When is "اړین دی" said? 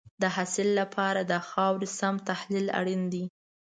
2.79-3.23